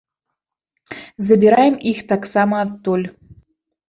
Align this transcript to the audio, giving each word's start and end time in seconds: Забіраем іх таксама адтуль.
Забіраем 1.27 1.75
іх 1.91 1.99
таксама 2.13 2.55
адтуль. 2.65 3.05